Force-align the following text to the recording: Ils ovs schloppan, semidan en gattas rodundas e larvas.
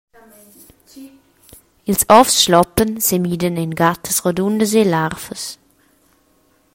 Ils 1.85 2.03
ovs 2.17 2.35
schloppan, 2.41 2.91
semidan 3.07 3.55
en 3.63 3.73
gattas 3.79 4.17
rodundas 4.23 4.73
e 4.79 4.83
larvas. 4.91 5.43